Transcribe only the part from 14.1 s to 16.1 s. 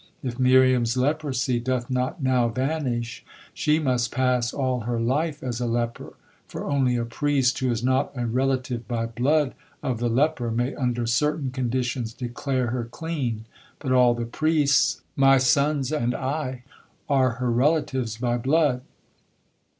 the priests, my sons